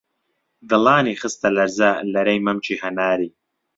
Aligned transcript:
دڵانی 0.69 1.15
خستە 1.21 1.49
لەرزە، 1.57 1.91
لەرەی 2.13 2.43
مەمکی 2.45 2.79
هەناری 2.83 3.29